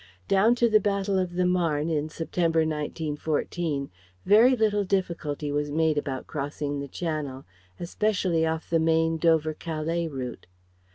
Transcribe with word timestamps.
Down 0.27 0.55
to 0.55 0.67
the 0.67 0.79
Battle 0.79 1.19
of 1.19 1.33
the 1.35 1.45
Marne 1.45 1.91
in 1.91 2.09
September, 2.09 2.61
1914, 2.61 3.91
very 4.25 4.55
little 4.55 4.83
difficulty 4.83 5.51
was 5.51 5.69
made 5.69 5.95
about 5.95 6.25
crossing 6.25 6.79
the 6.79 6.87
Channel, 6.87 7.45
especially 7.79 8.43
off 8.43 8.67
the 8.67 8.79
main 8.79 9.17
Dover 9.19 9.53
Calais 9.53 10.07
route. 10.07 10.47